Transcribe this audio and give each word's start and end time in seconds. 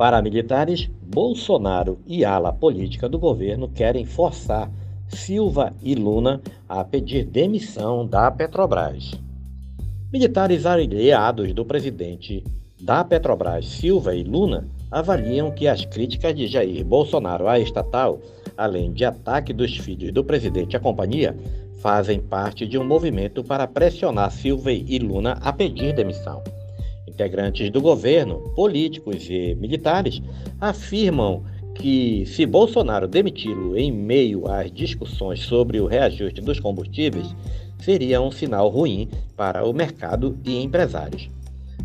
Paramilitares, 0.00 0.88
Bolsonaro 1.14 1.98
e 2.06 2.24
ala 2.24 2.54
política 2.54 3.06
do 3.06 3.18
governo 3.18 3.68
querem 3.68 4.06
forçar 4.06 4.70
Silva 5.06 5.74
e 5.82 5.94
Luna 5.94 6.40
a 6.66 6.82
pedir 6.82 7.26
demissão 7.26 8.06
da 8.06 8.30
Petrobras. 8.30 9.10
Militares 10.10 10.64
aliados 10.64 11.52
do 11.52 11.66
presidente 11.66 12.42
da 12.80 13.04
Petrobras, 13.04 13.66
Silva 13.66 14.14
e 14.14 14.24
Luna, 14.24 14.66
avaliam 14.90 15.50
que 15.50 15.68
as 15.68 15.84
críticas 15.84 16.34
de 16.34 16.46
Jair 16.46 16.82
Bolsonaro 16.82 17.46
à 17.46 17.60
estatal, 17.60 18.20
além 18.56 18.94
de 18.94 19.04
ataque 19.04 19.52
dos 19.52 19.76
filhos 19.76 20.14
do 20.14 20.24
presidente 20.24 20.74
à 20.74 20.80
companhia, 20.80 21.36
fazem 21.82 22.20
parte 22.20 22.66
de 22.66 22.78
um 22.78 22.84
movimento 22.86 23.44
para 23.44 23.66
pressionar 23.66 24.32
Silva 24.32 24.72
e 24.72 24.98
Luna 24.98 25.32
a 25.42 25.52
pedir 25.52 25.92
demissão. 25.94 26.42
Integrantes 27.10 27.70
do 27.70 27.80
governo, 27.80 28.38
políticos 28.54 29.26
e 29.28 29.54
militares 29.56 30.22
afirmam 30.60 31.42
que, 31.74 32.24
se 32.26 32.46
Bolsonaro 32.46 33.08
demiti-lo 33.08 33.76
em 33.76 33.90
meio 33.90 34.46
às 34.46 34.70
discussões 34.70 35.40
sobre 35.40 35.80
o 35.80 35.86
reajuste 35.86 36.40
dos 36.40 36.60
combustíveis, 36.60 37.34
seria 37.80 38.20
um 38.20 38.30
sinal 38.30 38.68
ruim 38.68 39.08
para 39.36 39.66
o 39.66 39.72
mercado 39.72 40.38
e 40.44 40.62
empresários. 40.62 41.28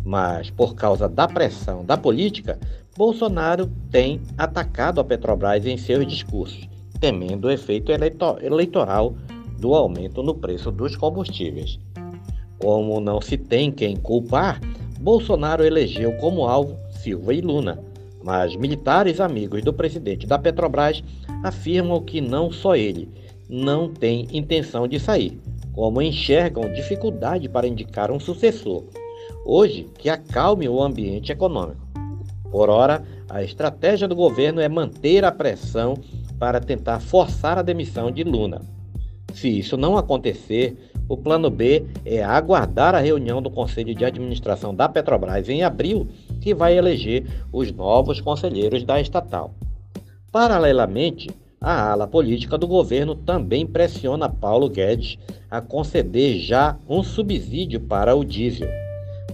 Mas, 0.04 0.48
por 0.48 0.74
causa 0.74 1.08
da 1.08 1.26
pressão 1.26 1.84
da 1.84 1.96
política, 1.96 2.58
Bolsonaro 2.96 3.70
tem 3.90 4.20
atacado 4.38 5.00
a 5.00 5.04
Petrobras 5.04 5.66
em 5.66 5.76
seus 5.76 6.06
discursos, 6.06 6.68
temendo 7.00 7.46
o 7.46 7.50
efeito 7.50 7.90
eleitoral 7.90 9.14
do 9.58 9.74
aumento 9.74 10.22
no 10.22 10.34
preço 10.34 10.70
dos 10.70 10.94
combustíveis. 10.94 11.78
Como 12.58 13.00
não 13.00 13.20
se 13.20 13.36
tem 13.36 13.70
quem 13.72 13.96
culpar, 13.96 14.60
Bolsonaro 14.98 15.64
elegeu 15.64 16.12
como 16.14 16.46
alvo 16.46 16.76
Silva 16.90 17.34
e 17.34 17.40
Luna, 17.40 17.78
mas 18.22 18.56
militares 18.56 19.20
amigos 19.20 19.62
do 19.62 19.72
presidente 19.72 20.26
da 20.26 20.38
Petrobras 20.38 21.02
afirmam 21.42 22.02
que 22.02 22.20
não 22.20 22.50
só 22.50 22.74
ele 22.74 23.08
não 23.48 23.92
tem 23.92 24.26
intenção 24.32 24.88
de 24.88 24.98
sair, 24.98 25.38
como 25.72 26.02
enxergam 26.02 26.72
dificuldade 26.72 27.48
para 27.48 27.68
indicar 27.68 28.10
um 28.10 28.18
sucessor, 28.18 28.84
hoje 29.44 29.88
que 29.98 30.08
acalme 30.08 30.68
o 30.68 30.82
ambiente 30.82 31.30
econômico. 31.30 31.86
Por 32.50 32.68
ora, 32.68 33.04
a 33.28 33.42
estratégia 33.42 34.08
do 34.08 34.16
governo 34.16 34.60
é 34.60 34.68
manter 34.68 35.24
a 35.24 35.30
pressão 35.30 35.94
para 36.38 36.60
tentar 36.60 37.00
forçar 37.00 37.58
a 37.58 37.62
demissão 37.62 38.10
de 38.10 38.24
Luna. 38.24 38.62
Se 39.34 39.48
isso 39.48 39.76
não 39.76 39.96
acontecer, 39.96 40.76
o 41.08 41.16
plano 41.16 41.50
B 41.50 41.84
é 42.04 42.22
aguardar 42.22 42.94
a 42.94 43.00
reunião 43.00 43.40
do 43.40 43.50
Conselho 43.50 43.94
de 43.94 44.04
Administração 44.04 44.74
da 44.74 44.88
Petrobras 44.88 45.48
em 45.48 45.62
abril, 45.62 46.08
que 46.40 46.54
vai 46.54 46.76
eleger 46.76 47.24
os 47.52 47.70
novos 47.72 48.20
conselheiros 48.20 48.84
da 48.84 49.00
estatal. 49.00 49.52
Paralelamente, 50.32 51.30
a 51.60 51.90
ala 51.90 52.06
política 52.06 52.58
do 52.58 52.66
governo 52.66 53.14
também 53.14 53.66
pressiona 53.66 54.28
Paulo 54.28 54.68
Guedes 54.68 55.18
a 55.50 55.60
conceder 55.60 56.38
já 56.38 56.76
um 56.88 57.02
subsídio 57.02 57.80
para 57.80 58.14
o 58.14 58.24
diesel. 58.24 58.68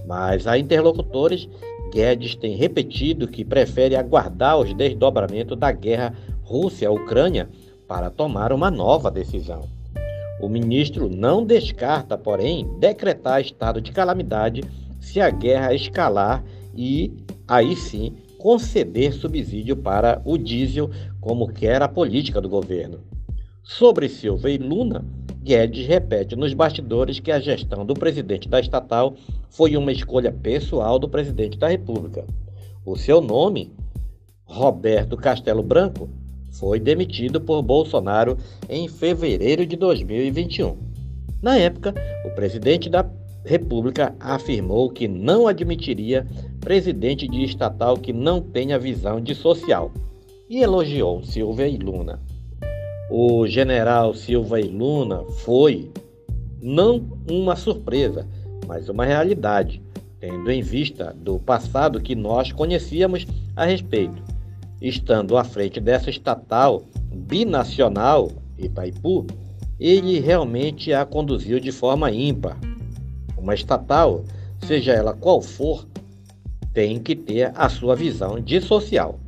Mas 0.05 0.47
a 0.47 0.57
interlocutores, 0.57 1.47
Guedes 1.91 2.35
tem 2.35 2.55
repetido 2.55 3.27
que 3.27 3.43
prefere 3.43 3.95
aguardar 3.95 4.57
os 4.57 4.73
desdobramentos 4.73 5.57
da 5.57 5.71
guerra 5.71 6.13
Rússia-Ucrânia 6.43 7.49
para 7.87 8.09
tomar 8.09 8.51
uma 8.51 8.71
nova 8.71 9.11
decisão. 9.11 9.67
O 10.43 10.49
ministro 10.49 11.09
não 11.09 11.45
descarta, 11.45 12.17
porém, 12.17 12.67
decretar 12.77 13.39
estado 13.39 13.79
de 13.79 13.93
calamidade 13.93 14.61
se 14.99 15.21
a 15.21 15.29
guerra 15.29 15.73
escalar 15.73 16.43
e, 16.75 17.13
aí 17.47 17.77
sim, 17.77 18.17
conceder 18.37 19.13
subsídio 19.13 19.77
para 19.77 20.21
o 20.25 20.37
diesel, 20.37 20.89
como 21.21 21.47
quer 21.47 21.81
a 21.81 21.87
política 21.87 22.41
do 22.41 22.49
governo. 22.49 22.99
Sobre 23.63 24.09
Silva 24.09 24.49
e 24.49 24.57
Luna, 24.57 25.05
Guedes 25.41 25.87
repete 25.87 26.35
nos 26.35 26.53
bastidores 26.53 27.21
que 27.21 27.31
a 27.31 27.39
gestão 27.39 27.85
do 27.85 27.93
presidente 27.93 28.49
da 28.49 28.59
estatal 28.59 29.15
foi 29.49 29.77
uma 29.77 29.93
escolha 29.93 30.29
pessoal 30.29 30.99
do 30.99 31.07
presidente 31.07 31.57
da 31.57 31.69
República. 31.69 32.25
O 32.85 32.97
seu 32.97 33.21
nome, 33.21 33.71
Roberto 34.43 35.15
Castelo 35.15 35.63
Branco, 35.63 36.09
foi 36.53 36.79
demitido 36.79 37.41
por 37.41 37.61
Bolsonaro 37.61 38.37
em 38.69 38.87
fevereiro 38.87 39.65
de 39.65 39.75
2021. 39.75 40.77
Na 41.41 41.57
época, 41.57 41.93
o 42.25 42.29
presidente 42.35 42.89
da 42.89 43.05
República 43.43 44.15
afirmou 44.19 44.89
que 44.89 45.07
não 45.07 45.47
admitiria 45.47 46.25
presidente 46.61 47.27
de 47.27 47.43
estatal 47.43 47.97
que 47.97 48.13
não 48.13 48.39
tenha 48.39 48.79
visão 48.79 49.19
de 49.19 49.35
social 49.35 49.91
e 50.49 50.61
elogiou 50.61 51.23
Silva 51.23 51.67
e 51.67 51.77
Luna. 51.77 52.21
O 53.11 53.45
general 53.47 54.13
Silva 54.13 54.61
e 54.61 54.63
Luna 54.63 55.23
foi 55.43 55.91
não 56.61 57.05
uma 57.29 57.55
surpresa, 57.55 58.25
mas 58.65 58.87
uma 58.87 59.03
realidade, 59.03 59.81
tendo 60.19 60.49
em 60.49 60.61
vista 60.61 61.13
do 61.13 61.37
passado 61.37 61.99
que 61.99 62.15
nós 62.15 62.53
conhecíamos 62.53 63.27
a 63.55 63.65
respeito 63.65 64.32
estando 64.83 65.37
à 65.37 65.45
frente 65.45 65.79
dessa 65.79 66.09
estatal 66.09 66.83
binacional, 67.09 68.29
Itaipu, 68.57 69.25
ele 69.79 70.19
realmente 70.19 70.93
a 70.93 71.05
conduziu 71.05 71.59
de 71.59 71.71
forma 71.71 72.11
ímpar. 72.11 72.57
Uma 73.37 73.53
estatal, 73.53 74.23
seja 74.67 74.91
ela 74.91 75.13
qual 75.13 75.41
for, 75.41 75.87
tem 76.73 76.99
que 76.99 77.15
ter 77.15 77.51
a 77.55 77.69
sua 77.69 77.95
visão 77.95 78.39
de 78.39 78.59
social. 78.59 79.19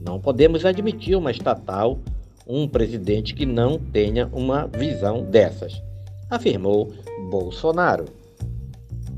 Não 0.00 0.20
podemos 0.20 0.64
admitir 0.64 1.16
uma 1.16 1.30
estatal, 1.30 1.98
um 2.46 2.68
presidente 2.68 3.34
que 3.34 3.46
não 3.46 3.78
tenha 3.78 4.28
uma 4.32 4.66
visão 4.66 5.24
dessas, 5.24 5.82
afirmou 6.30 6.92
Bolsonaro. 7.30 8.04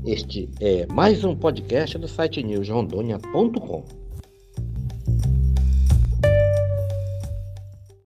Este 0.05 0.49
é 0.61 0.85
mais 0.87 1.23
um 1.23 1.35
podcast 1.35 1.97
do 1.97 2.07
site 2.07 2.41
newsrondônia.com. 2.41 4.06